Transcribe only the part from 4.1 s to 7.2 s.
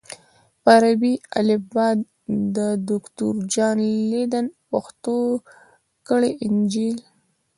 لیدن پښتو کړی انجیل